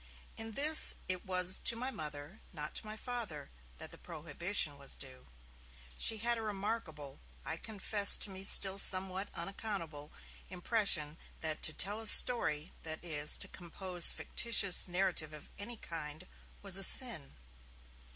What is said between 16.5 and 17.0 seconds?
was a